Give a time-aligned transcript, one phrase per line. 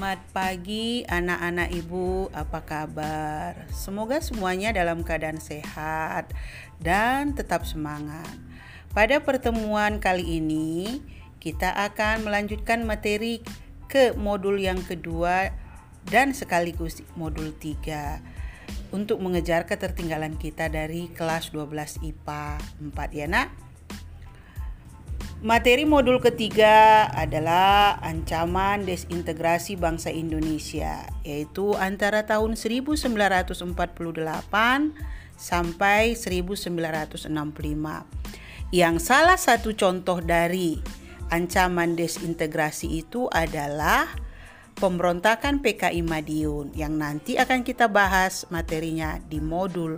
[0.00, 3.52] Selamat pagi anak-anak ibu, apa kabar?
[3.68, 6.32] Semoga semuanya dalam keadaan sehat
[6.80, 8.32] dan tetap semangat.
[8.96, 11.04] Pada pertemuan kali ini,
[11.36, 13.44] kita akan melanjutkan materi
[13.92, 15.52] ke modul yang kedua
[16.08, 22.56] dan sekaligus modul 3 untuk mengejar ketertinggalan kita dari kelas 12 IPA
[22.88, 23.69] 4 ya nak.
[25.40, 33.64] Materi modul ketiga adalah ancaman desintegrasi bangsa Indonesia, yaitu antara tahun 1948
[35.40, 37.32] sampai 1965.
[38.68, 40.76] Yang salah satu contoh dari
[41.32, 44.12] ancaman desintegrasi itu adalah
[44.76, 49.96] pemberontakan PKI Madiun yang nanti akan kita bahas materinya di modul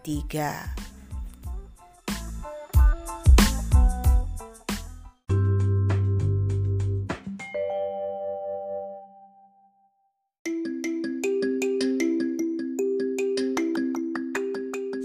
[0.00, 0.87] 3.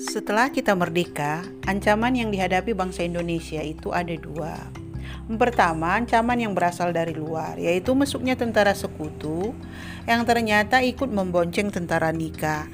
[0.03, 4.51] Setelah kita merdeka, ancaman yang dihadapi bangsa Indonesia itu ada dua.
[5.31, 9.55] Pertama, ancaman yang berasal dari luar, yaitu masuknya tentara sekutu
[10.03, 12.67] yang ternyata ikut membonceng tentara Nika.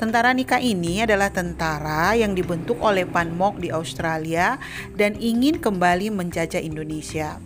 [0.00, 4.56] Tentara Nika ini adalah tentara yang dibentuk oleh Pan Mok di Australia
[4.96, 7.36] dan ingin kembali menjajah Indonesia.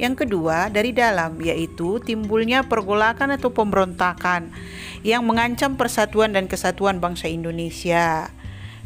[0.00, 4.48] Yang kedua, dari dalam, yaitu timbulnya pergolakan atau pemberontakan
[5.04, 8.32] yang mengancam persatuan dan kesatuan bangsa Indonesia.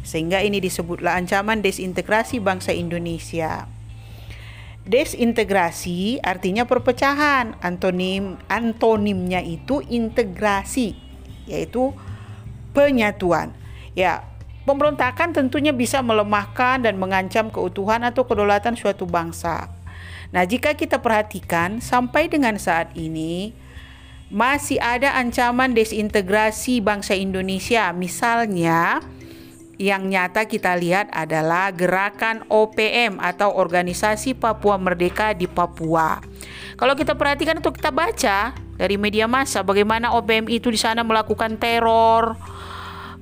[0.05, 3.65] Sehingga ini disebutlah ancaman desintegrasi bangsa Indonesia.
[4.85, 7.57] Desintegrasi artinya perpecahan.
[7.57, 10.93] Antonim antonimnya itu integrasi,
[11.49, 11.89] yaitu
[12.77, 13.49] penyatuan.
[13.97, 14.21] Ya,
[14.69, 19.73] pemberontakan tentunya bisa melemahkan dan mengancam keutuhan atau kedaulatan suatu bangsa.
[20.29, 23.57] Nah, jika kita perhatikan sampai dengan saat ini
[24.29, 27.93] masih ada ancaman desintegrasi bangsa Indonesia.
[27.93, 29.01] Misalnya,
[29.75, 36.23] yang nyata kita lihat adalah gerakan OPM atau Organisasi Papua Merdeka di Papua.
[36.75, 41.59] Kalau kita perhatikan atau kita baca dari media massa bagaimana OPM itu di sana melakukan
[41.59, 42.39] teror,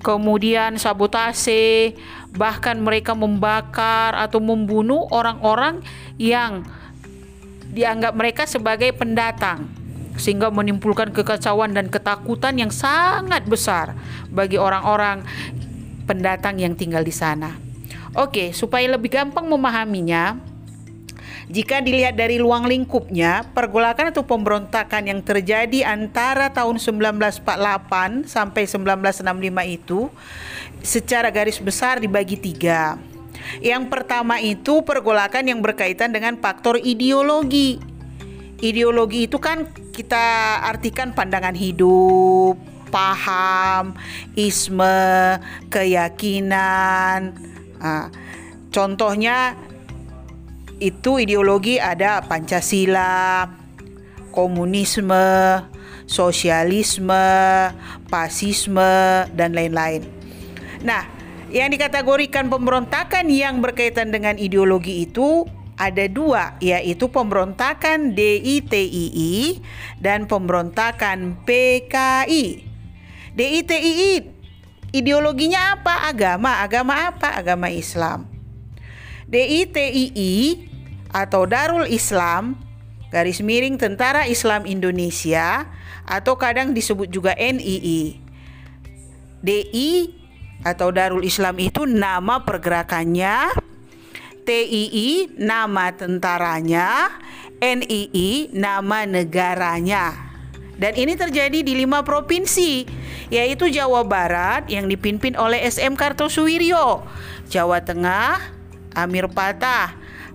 [0.02, 1.98] kemudian sabotase,
[2.34, 5.82] bahkan mereka membakar atau membunuh orang-orang
[6.18, 6.66] yang
[7.74, 9.66] dianggap mereka sebagai pendatang
[10.14, 13.98] sehingga menimbulkan kekacauan dan ketakutan yang sangat besar
[14.30, 15.26] bagi orang-orang
[16.04, 17.56] pendatang yang tinggal di sana.
[18.14, 20.38] Oke, supaya lebih gampang memahaminya,
[21.52, 29.66] jika dilihat dari luang lingkupnya, pergolakan atau pemberontakan yang terjadi antara tahun 1948 sampai 1965
[29.68, 30.08] itu
[30.80, 32.96] secara garis besar dibagi tiga.
[33.60, 37.76] Yang pertama itu pergolakan yang berkaitan dengan faktor ideologi.
[38.64, 42.56] Ideologi itu kan kita artikan pandangan hidup,
[42.94, 43.98] paham,
[44.38, 45.42] isme,
[45.74, 47.34] keyakinan.
[47.82, 48.14] Nah,
[48.70, 49.58] contohnya
[50.78, 53.50] itu ideologi ada Pancasila,
[54.30, 55.66] komunisme,
[56.06, 57.28] sosialisme,
[58.14, 60.06] pasisme, dan lain-lain.
[60.86, 61.10] Nah,
[61.50, 69.58] yang dikategorikan pemberontakan yang berkaitan dengan ideologi itu ada dua, yaitu pemberontakan DITII
[69.98, 72.73] dan pemberontakan PKI.
[73.34, 74.22] DITII
[74.94, 76.08] ideologinya apa?
[76.08, 76.62] Agama.
[76.62, 77.34] Agama apa?
[77.34, 78.30] Agama Islam.
[79.26, 80.70] DITII
[81.10, 82.58] atau Darul Islam
[83.14, 85.70] garis miring Tentara Islam Indonesia
[86.10, 88.18] atau kadang disebut juga NII.
[89.44, 89.92] DI
[90.66, 93.54] atau Darul Islam itu nama pergerakannya,
[94.48, 97.12] TII nama tentaranya,
[97.62, 100.33] NII nama negaranya.
[100.74, 102.86] Dan ini terjadi di lima provinsi,
[103.30, 107.06] yaitu Jawa Barat yang dipimpin oleh SM Kartosuwiryo,
[107.48, 108.42] Jawa Tengah,
[108.98, 109.94] Amir Patah,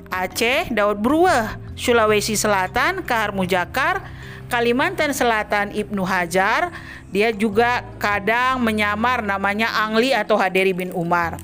[0.08, 4.06] Aceh, Daud Bruweh, Sulawesi Selatan, Kahar Mujakar,
[4.48, 6.72] Kalimantan Selatan, Ibnu Hajar,
[7.12, 11.36] dia juga kadang menyamar namanya Angli atau Haderi bin Umar.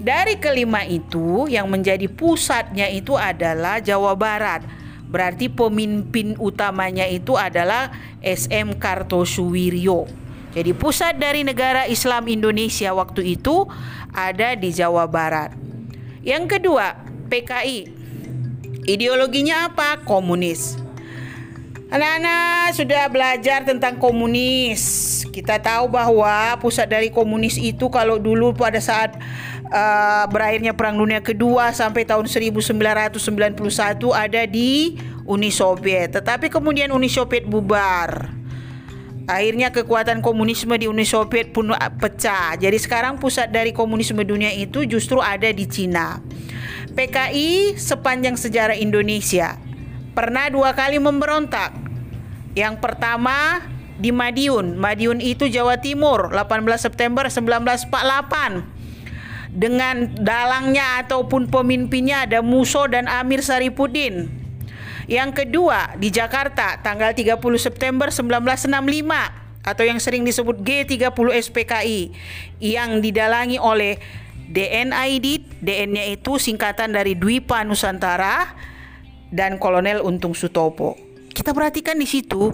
[0.00, 4.64] Dari kelima itu yang menjadi pusatnya itu adalah Jawa Barat
[5.10, 7.90] Berarti pemimpin utamanya itu adalah
[8.22, 10.06] SM Kartosuwiryo.
[10.54, 13.66] Jadi pusat dari negara Islam Indonesia waktu itu
[14.10, 15.54] ada di Jawa Barat.
[16.22, 16.94] Yang kedua,
[17.30, 17.90] PKI.
[18.86, 20.02] Ideologinya apa?
[20.02, 20.78] Komunis.
[21.90, 24.82] Anak-anak sudah belajar tentang komunis.
[25.34, 29.18] Kita tahu bahwa pusat dari komunis itu kalau dulu pada saat
[29.70, 32.74] uh, berakhirnya Perang Dunia Kedua sampai tahun 1991
[34.12, 36.14] ada di Uni Soviet.
[36.18, 38.38] Tetapi kemudian Uni Soviet bubar.
[39.30, 41.70] akhirnya kekuatan komunisme di Uni Soviet pun
[42.02, 42.58] pecah.
[42.58, 46.18] Jadi sekarang pusat dari komunisme dunia itu justru ada di Cina.
[46.98, 49.54] PKI sepanjang sejarah Indonesia
[50.18, 51.70] pernah dua kali memberontak.
[52.58, 53.62] Yang pertama
[54.02, 54.74] di Madiun.
[54.74, 58.79] Madiun itu Jawa Timur 18 September 1948
[59.50, 64.30] dengan dalangnya ataupun pemimpinnya ada Muso dan Amir Saripudin.
[65.10, 68.70] Yang kedua di Jakarta tanggal 30 September 1965
[69.66, 72.00] atau yang sering disebut G30 SPKI
[72.62, 73.98] yang didalangi oleh
[74.50, 78.54] DNID, DN-nya itu singkatan dari Dwipa Nusantara
[79.30, 80.98] dan Kolonel Untung Sutopo.
[81.30, 82.50] Kita perhatikan di situ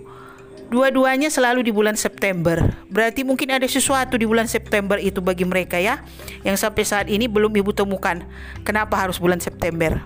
[0.66, 2.58] Dua-duanya selalu di bulan September.
[2.90, 6.02] Berarti mungkin ada sesuatu di bulan September itu bagi mereka ya,
[6.42, 8.26] yang sampai saat ini belum ibu temukan.
[8.66, 10.02] Kenapa harus bulan September?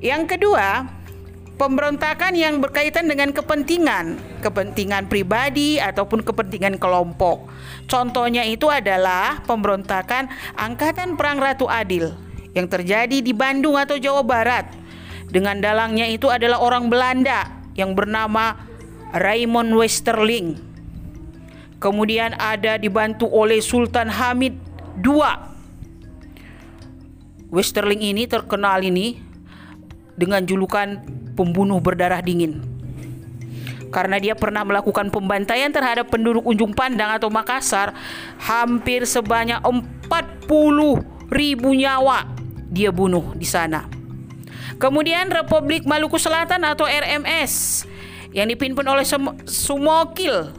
[0.00, 0.88] Yang kedua,
[1.60, 7.52] pemberontakan yang berkaitan dengan kepentingan, kepentingan pribadi ataupun kepentingan kelompok.
[7.84, 12.16] Contohnya itu adalah pemberontakan Angkatan Perang Ratu Adil
[12.56, 14.72] yang terjadi di Bandung atau Jawa Barat.
[15.28, 17.44] Dengan dalangnya itu adalah orang Belanda
[17.76, 18.67] yang bernama
[19.14, 20.60] Raymond Westerling.
[21.78, 24.58] Kemudian ada dibantu oleh Sultan Hamid
[24.98, 25.22] II.
[27.48, 29.22] Westerling ini terkenal ini
[30.18, 31.00] dengan julukan
[31.38, 32.60] pembunuh berdarah dingin.
[33.88, 37.96] Karena dia pernah melakukan pembantaian terhadap penduduk Ujung Pandang atau Makassar
[38.36, 42.28] hampir sebanyak 40 ribu nyawa
[42.68, 43.88] dia bunuh di sana.
[44.76, 47.82] Kemudian Republik Maluku Selatan atau RMS
[48.32, 49.04] yang dipimpin oleh
[49.48, 50.52] Sumokil.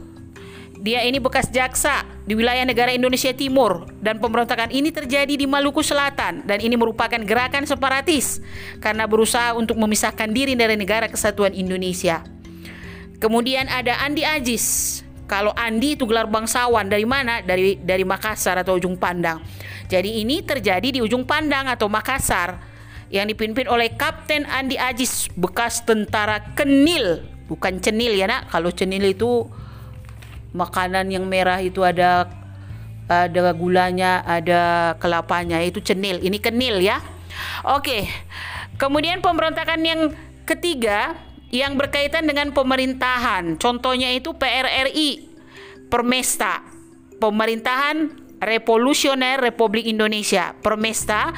[0.80, 5.84] Dia ini bekas jaksa di wilayah negara Indonesia Timur dan pemberontakan ini terjadi di Maluku
[5.84, 8.40] Selatan dan ini merupakan gerakan separatis
[8.80, 12.24] karena berusaha untuk memisahkan diri dari negara kesatuan Indonesia.
[13.20, 14.98] Kemudian ada Andi Ajis.
[15.28, 17.44] Kalau Andi itu gelar bangsawan dari mana?
[17.44, 19.44] Dari dari Makassar atau Ujung Pandang.
[19.92, 22.56] Jadi ini terjadi di Ujung Pandang atau Makassar
[23.12, 27.20] yang dipimpin oleh Kapten Andi Ajis bekas tentara Kenil
[27.50, 28.46] bukan cenil ya nak.
[28.54, 29.50] Kalau cenil itu
[30.54, 32.30] makanan yang merah itu ada
[33.10, 35.58] ada gulanya ada kelapanya.
[35.58, 37.02] Itu cenil ini kenil ya.
[37.66, 38.06] Oke.
[38.78, 40.00] Kemudian pemberontakan yang
[40.46, 41.18] ketiga
[41.50, 43.58] yang berkaitan dengan pemerintahan.
[43.58, 45.26] Contohnya itu PRRI
[45.90, 46.62] Permesta.
[47.18, 51.34] Pemerintahan revolusioner Republik Indonesia Permesta.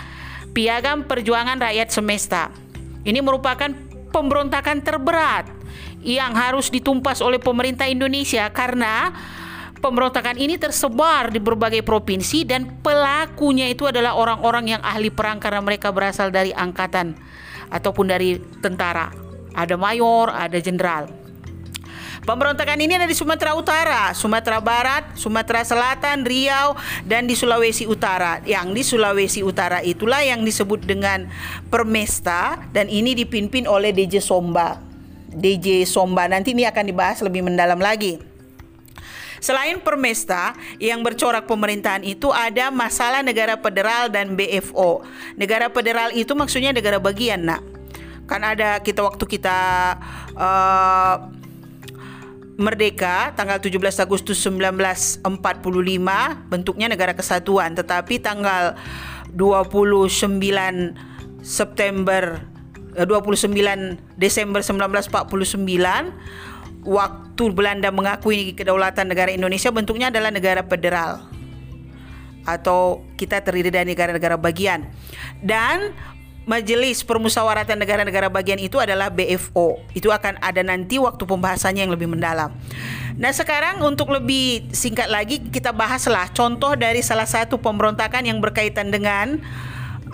[0.52, 2.52] Piagam Perjuangan Rakyat Semesta.
[3.08, 3.72] Ini merupakan
[4.12, 5.48] pemberontakan terberat
[6.02, 9.14] yang harus ditumpas oleh pemerintah Indonesia karena
[9.82, 15.62] pemberontakan ini tersebar di berbagai provinsi dan pelakunya itu adalah orang-orang yang ahli perang karena
[15.62, 17.18] mereka berasal dari angkatan
[17.70, 19.10] ataupun dari tentara.
[19.52, 21.22] Ada mayor, ada jenderal.
[22.22, 28.38] Pemberontakan ini ada di Sumatera Utara, Sumatera Barat, Sumatera Selatan, Riau, dan di Sulawesi Utara.
[28.46, 31.26] Yang di Sulawesi Utara itulah yang disebut dengan
[31.66, 34.91] Permesta dan ini dipimpin oleh DJ Somba.
[35.34, 36.28] DJ Somba.
[36.28, 38.20] Nanti ini akan dibahas lebih mendalam lagi.
[39.42, 45.02] Selain Permesta yang bercorak pemerintahan itu ada masalah negara federal dan BFO.
[45.34, 47.58] Negara federal itu maksudnya negara bagian, nak.
[48.30, 49.58] Kan ada kita waktu kita
[50.38, 51.26] uh,
[52.54, 55.26] merdeka tanggal 17 Agustus 1945
[56.46, 58.78] bentuknya negara kesatuan, tetapi tanggal
[59.34, 60.30] 29
[61.42, 62.51] September
[62.92, 65.32] 29 eh, Desember 1949
[66.82, 71.22] waktu Belanda mengakui kedaulatan negara Indonesia bentuknya adalah negara federal
[72.42, 74.90] atau kita terdiri dari negara-negara bagian
[75.40, 75.94] dan
[76.42, 79.78] Majelis Permusyawaratan Negara-Negara Bagian itu adalah BFO.
[79.94, 82.50] Itu akan ada nanti waktu pembahasannya yang lebih mendalam.
[83.14, 88.90] Nah, sekarang untuk lebih singkat lagi kita bahaslah contoh dari salah satu pemberontakan yang berkaitan
[88.90, 89.38] dengan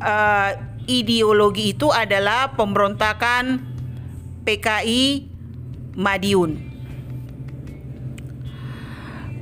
[0.05, 3.61] uh, ideologi itu adalah pemberontakan
[4.49, 5.29] PKI
[5.95, 6.57] Madiun.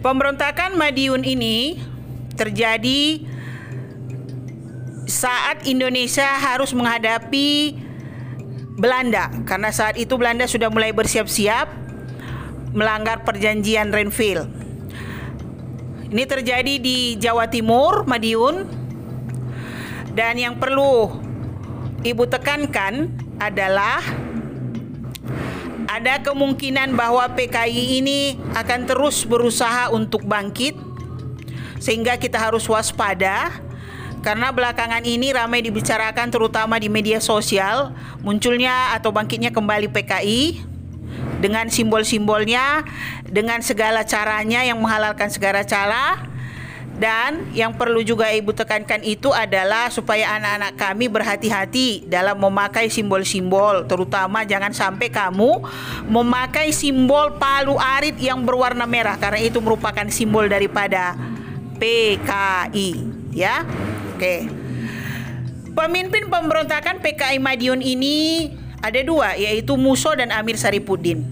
[0.03, 1.79] Pemberontakan Madiun ini
[2.35, 3.23] terjadi
[5.07, 7.79] saat Indonesia harus menghadapi
[8.76, 11.71] Belanda karena saat itu Belanda sudah mulai bersiap-siap
[12.76, 14.45] melanggar perjanjian Renville.
[16.07, 18.85] Ini terjadi di Jawa Timur, Madiun.
[20.17, 21.25] Dan yang perlu
[22.07, 23.11] ibu tekankan
[23.43, 23.99] adalah
[25.91, 30.79] ada kemungkinan bahwa PKI ini akan terus berusaha untuk bangkit
[31.83, 33.51] sehingga kita harus waspada
[34.23, 40.75] karena belakangan ini ramai dibicarakan terutama di media sosial munculnya atau bangkitnya kembali PKI
[41.39, 42.83] dengan simbol-simbolnya,
[43.29, 46.36] dengan segala caranya yang menghalalkan segala cara.
[46.97, 53.85] Dan yang perlu juga Ibu tekankan itu adalah supaya anak-anak kami berhati-hati dalam memakai simbol-simbol,
[53.85, 55.61] terutama jangan sampai kamu
[56.09, 61.12] memakai simbol palu arit yang berwarna merah karena itu merupakan simbol daripada
[61.76, 62.91] PKI,
[63.37, 63.69] ya.
[64.17, 64.49] Oke.
[65.76, 68.49] Pemimpin pemberontakan PKI Madiun ini
[68.81, 71.29] ada dua, yaitu Muso dan Amir Saripudin.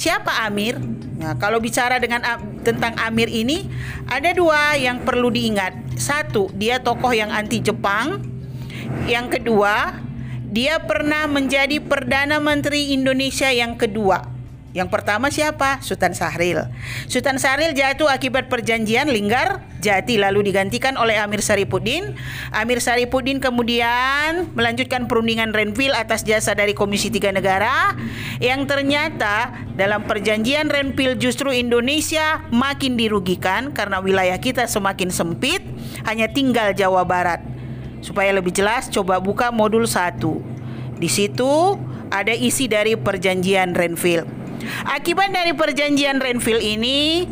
[0.00, 0.80] Siapa Amir?
[1.20, 2.24] Nah, kalau bicara dengan
[2.64, 3.68] tentang Amir ini,
[4.08, 5.76] ada dua yang perlu diingat.
[6.00, 8.24] Satu, dia tokoh yang anti Jepang.
[9.04, 10.00] Yang kedua,
[10.48, 14.31] dia pernah menjadi perdana menteri Indonesia yang kedua.
[14.72, 15.84] Yang pertama siapa?
[15.84, 16.64] Sultan Sahril.
[17.04, 22.14] Sultan Sahril jatuh akibat perjanjian Linggar Jati lalu digantikan oleh Amir Saripudin.
[22.54, 27.98] Amir Saripudin kemudian melanjutkan perundingan Renville atas jasa dari Komisi Tiga Negara
[28.38, 35.60] yang ternyata dalam perjanjian Renville justru Indonesia makin dirugikan karena wilayah kita semakin sempit,
[36.06, 37.42] hanya tinggal Jawa Barat.
[38.00, 40.22] Supaya lebih jelas coba buka modul 1.
[40.96, 41.76] Di situ
[42.08, 44.41] ada isi dari perjanjian Renville.
[44.86, 47.26] Akibat dari perjanjian Renville ini,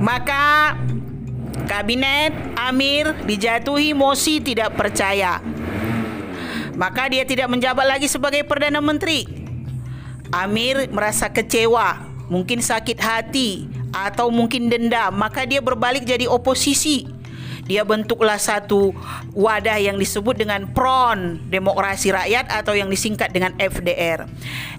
[0.00, 0.76] maka
[1.68, 5.38] kabinet Amir dijatuhi mosi tidak percaya.
[6.74, 9.28] Maka dia tidak menjabat lagi sebagai perdana menteri.
[10.32, 12.00] Amir merasa kecewa,
[12.32, 17.19] mungkin sakit hati atau mungkin dendam, maka dia berbalik jadi oposisi
[17.70, 18.90] dia bentuklah satu
[19.30, 24.26] wadah yang disebut dengan PRON, Demokrasi Rakyat atau yang disingkat dengan FDR.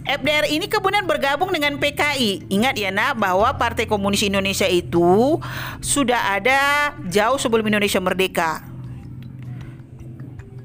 [0.04, 2.52] FDR ini kemudian bergabung dengan PKI.
[2.52, 5.40] Ingat ya nak bahwa Partai Komunis Indonesia itu
[5.80, 8.68] sudah ada jauh sebelum Indonesia merdeka.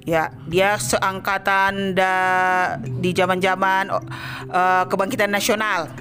[0.03, 2.15] Ya, dia seangkatan da,
[2.83, 3.91] di zaman-zaman
[4.51, 5.95] uh, kebangkitan nasional.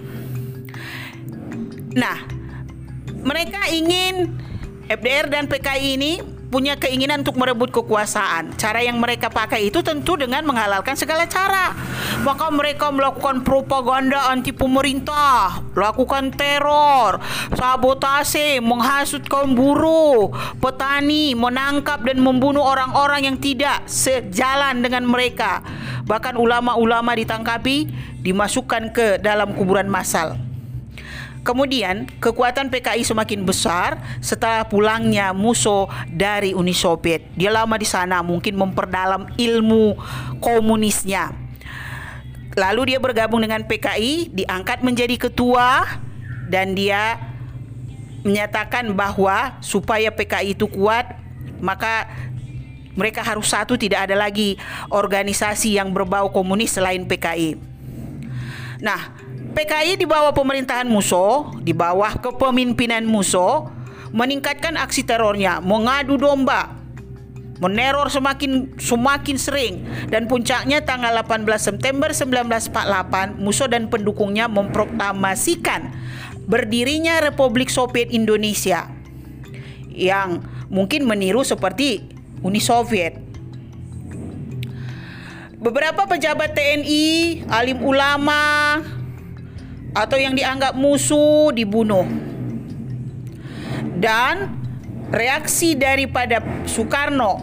[1.94, 2.18] Nah,
[3.26, 4.42] mereka ingin
[4.86, 6.14] FDR dan PKI ini
[6.56, 8.56] punya keinginan untuk merebut kekuasaan.
[8.56, 11.76] Cara yang mereka pakai itu tentu dengan menghalalkan segala cara.
[12.24, 17.20] Maka mereka melakukan propaganda anti pemerintah, lakukan teror,
[17.52, 25.60] sabotase, menghasut kaum buruh, petani, menangkap dan membunuh orang-orang yang tidak sejalan dengan mereka.
[26.06, 27.90] Bahkan ulama-ulama ditangkapi,
[28.22, 30.55] dimasukkan ke dalam kuburan massal.
[31.46, 37.22] Kemudian kekuatan PKI semakin besar setelah pulangnya Musso dari Uni Soviet.
[37.38, 39.94] Dia lama di sana, mungkin memperdalam ilmu
[40.42, 41.30] komunisnya.
[42.58, 45.86] Lalu dia bergabung dengan PKI, diangkat menjadi ketua
[46.50, 47.22] dan dia
[48.26, 51.14] menyatakan bahwa supaya PKI itu kuat,
[51.62, 52.10] maka
[52.98, 54.58] mereka harus satu tidak ada lagi
[54.90, 57.54] organisasi yang berbau komunis selain PKI.
[58.82, 59.15] Nah,
[59.56, 63.72] PKI di bawah pemerintahan Muso, di bawah kepemimpinan Muso,
[64.12, 66.76] meningkatkan aksi terornya, mengadu domba,
[67.64, 69.74] meneror semakin semakin sering
[70.12, 75.96] dan puncaknya tanggal 18 September 1948 Muso dan pendukungnya memproklamasikan
[76.52, 78.92] berdirinya Republik Soviet Indonesia
[79.88, 82.12] yang mungkin meniru seperti
[82.44, 83.24] Uni Soviet.
[85.56, 88.78] Beberapa pejabat TNI, alim ulama,
[89.96, 92.04] atau yang dianggap musuh dibunuh.
[93.96, 94.52] Dan
[95.16, 97.40] reaksi daripada Soekarno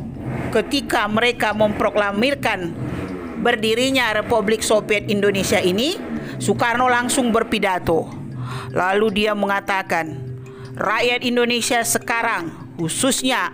[0.52, 2.76] ketika mereka memproklamirkan
[3.40, 5.96] berdirinya Republik Soviet Indonesia ini,
[6.36, 8.06] Soekarno langsung berpidato.
[8.76, 10.12] Lalu dia mengatakan,
[10.76, 13.52] rakyat Indonesia sekarang khususnya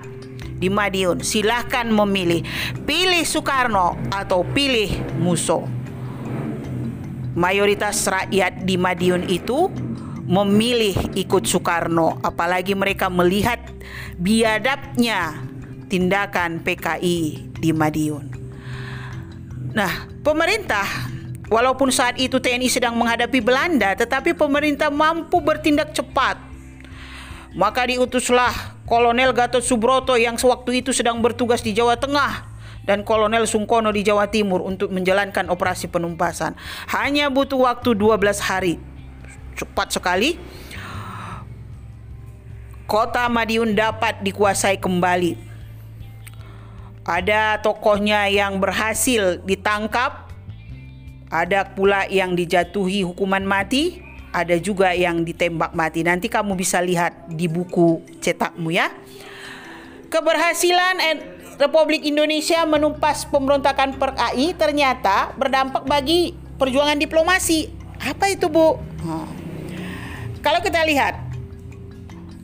[0.58, 2.42] di Madiun silahkan memilih
[2.82, 4.90] pilih Soekarno atau pilih
[5.22, 5.77] Musuh
[7.34, 9.68] mayoritas rakyat di Madiun itu
[10.28, 13.58] memilih ikut Soekarno apalagi mereka melihat
[14.20, 15.40] biadabnya
[15.88, 18.28] tindakan PKI di Madiun.
[19.72, 20.84] Nah, pemerintah
[21.48, 26.36] walaupun saat itu TNI sedang menghadapi Belanda tetapi pemerintah mampu bertindak cepat.
[27.56, 28.52] Maka diutuslah
[28.84, 32.57] Kolonel Gatot Subroto yang sewaktu itu sedang bertugas di Jawa Tengah
[32.88, 36.56] dan Kolonel Sungkono di Jawa Timur untuk menjalankan operasi penumpasan.
[36.88, 38.80] Hanya butuh waktu 12 hari.
[39.52, 40.40] Cepat sekali.
[42.88, 45.36] Kota Madiun dapat dikuasai kembali.
[47.04, 50.32] Ada tokohnya yang berhasil ditangkap,
[51.28, 54.00] ada pula yang dijatuhi hukuman mati,
[54.32, 56.00] ada juga yang ditembak mati.
[56.00, 58.88] Nanti kamu bisa lihat di buku cetakmu ya.
[60.08, 60.96] Keberhasilan
[61.58, 67.66] Republik Indonesia menumpas pemberontakan PKI ternyata berdampak bagi perjuangan diplomasi.
[67.98, 68.78] Apa itu, Bu?
[69.02, 69.26] Hmm.
[70.38, 71.28] Kalau kita lihat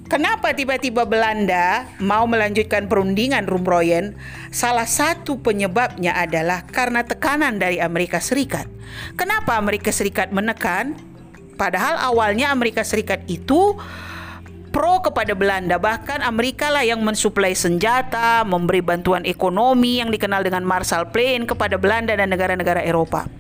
[0.04, 4.12] Kenapa tiba-tiba Belanda mau melanjutkan perundingan Rumroyen?
[4.52, 8.68] Salah satu penyebabnya adalah karena tekanan dari Amerika Serikat.
[9.16, 10.92] Kenapa Amerika Serikat menekan?
[11.56, 13.80] Padahal awalnya Amerika Serikat itu
[14.74, 15.78] pro kepada Belanda.
[15.78, 21.78] Bahkan Amerika lah yang mensuplai senjata, memberi bantuan ekonomi yang dikenal dengan Marshall Plan kepada
[21.78, 23.30] Belanda dan negara-negara Eropa.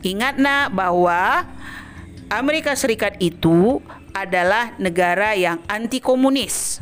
[0.00, 1.44] Ingat nak bahwa
[2.32, 3.84] Amerika Serikat itu
[4.16, 6.80] adalah negara yang anti komunis.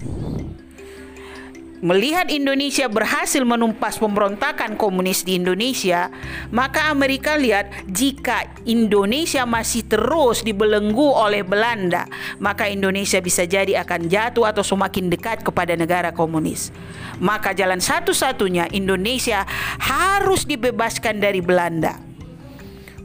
[1.80, 6.12] Melihat Indonesia berhasil menumpas pemberontakan komunis di Indonesia,
[6.52, 12.04] maka Amerika lihat jika Indonesia masih terus dibelenggu oleh Belanda,
[12.36, 16.68] maka Indonesia bisa jadi akan jatuh atau semakin dekat kepada negara komunis.
[17.16, 19.48] Maka jalan satu-satunya Indonesia
[19.80, 21.96] harus dibebaskan dari Belanda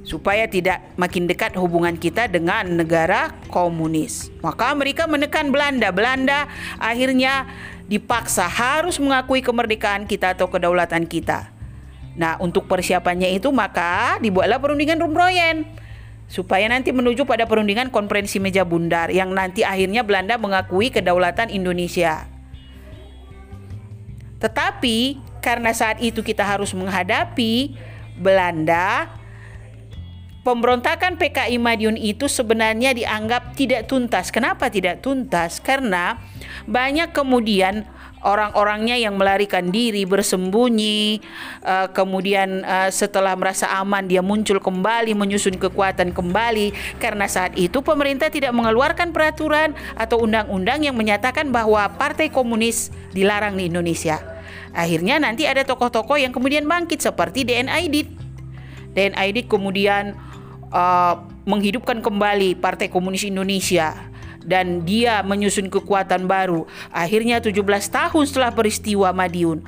[0.06, 4.30] supaya tidak makin dekat hubungan kita dengan negara komunis.
[4.46, 5.90] Maka Amerika menekan Belanda.
[5.90, 6.46] Belanda
[6.78, 7.50] akhirnya
[7.86, 11.54] dipaksa harus mengakui kemerdekaan kita atau kedaulatan kita.
[12.16, 15.68] Nah, untuk persiapannya itu maka dibuatlah perundingan Rumroyen
[16.26, 22.26] supaya nanti menuju pada perundingan konferensi meja bundar yang nanti akhirnya Belanda mengakui kedaulatan Indonesia.
[24.42, 27.78] Tetapi karena saat itu kita harus menghadapi
[28.18, 29.12] Belanda
[30.46, 34.30] pemberontakan PKI Madiun itu sebenarnya dianggap tidak tuntas.
[34.30, 35.58] Kenapa tidak tuntas?
[35.58, 36.22] Karena
[36.70, 37.90] banyak kemudian
[38.26, 41.22] orang-orangnya yang melarikan diri, bersembunyi,
[41.66, 46.98] uh, kemudian uh, setelah merasa aman dia muncul kembali, menyusun kekuatan kembali.
[47.02, 53.58] Karena saat itu pemerintah tidak mengeluarkan peraturan atau undang-undang yang menyatakan bahwa Partai Komunis dilarang
[53.58, 54.22] di Indonesia.
[54.76, 58.26] Akhirnya nanti ada tokoh-tokoh yang kemudian bangkit seperti DNID.
[58.96, 60.18] DNID kemudian
[60.76, 63.96] uh, menghidupkan kembali Partai Komunis Indonesia
[64.44, 66.68] dan dia menyusun kekuatan baru.
[66.92, 69.64] Akhirnya 17 tahun setelah peristiwa Madiun,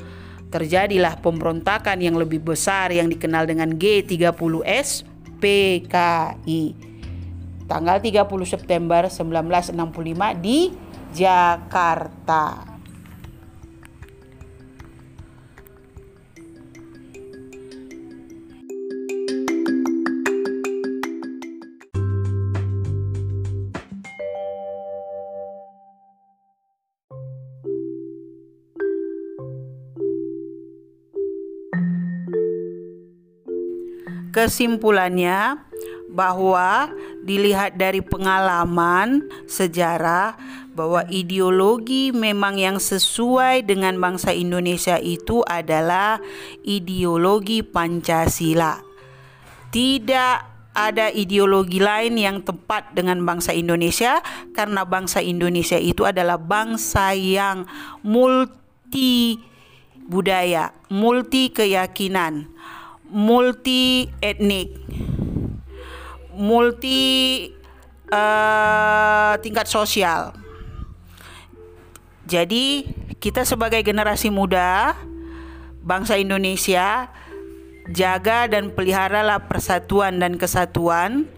[0.51, 5.07] terjadilah pemberontakan yang lebih besar yang dikenal dengan G30S
[5.39, 6.63] PKI.
[7.67, 10.71] Tanggal 30 September 1965 di
[11.11, 12.76] Jakarta.
[34.37, 35.65] Kesimpulannya
[36.13, 36.93] bahwa
[37.25, 40.37] dilihat dari pengalaman sejarah
[40.77, 46.21] bahwa ideologi memang yang sesuai dengan bangsa Indonesia itu adalah
[46.61, 48.77] ideologi Pancasila.
[49.73, 50.35] Tidak
[50.77, 54.21] ada ideologi lain yang tepat dengan bangsa Indonesia
[54.53, 57.65] karena bangsa Indonesia itu adalah bangsa yang
[58.05, 59.41] multi
[60.05, 62.53] budaya, multi keyakinan
[63.11, 64.75] multi etnik,
[66.35, 66.99] multi
[68.11, 70.35] uh, tingkat sosial.
[72.27, 72.83] Jadi
[73.23, 74.99] kita sebagai generasi muda
[75.79, 77.07] bangsa Indonesia
[77.87, 81.31] jaga dan peliharalah persatuan dan kesatuan,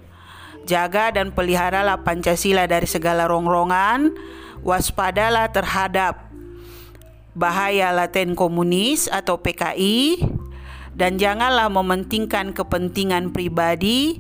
[0.66, 4.18] jaga dan peliharalah Pancasila dari segala rongrongan,
[4.66, 6.26] waspadalah terhadap
[7.38, 10.26] bahaya laten komunis atau PKI
[11.00, 14.20] dan janganlah mementingkan kepentingan pribadi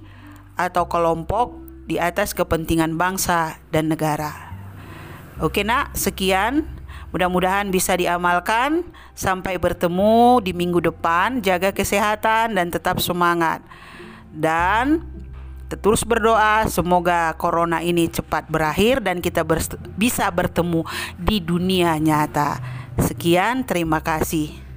[0.55, 4.31] atau kelompok di atas kepentingan bangsa dan negara.
[5.43, 6.63] Oke, Nak, sekian.
[7.11, 8.87] Mudah-mudahan bisa diamalkan.
[9.11, 11.43] Sampai bertemu di minggu depan.
[11.43, 13.59] Jaga kesehatan dan tetap semangat.
[14.31, 15.03] Dan
[15.67, 19.43] terus berdoa semoga corona ini cepat berakhir dan kita
[19.99, 20.87] bisa bertemu
[21.19, 22.61] di dunia nyata.
[22.99, 24.68] Sekian, terima kasih.